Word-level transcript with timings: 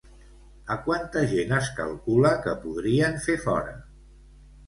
A 0.75 0.75
quanta 0.87 1.21
gent 1.33 1.53
es 1.57 1.67
calcula 1.81 2.31
que 2.47 2.55
podrien 2.63 3.19
fer 3.29 3.35
fora? 3.45 3.77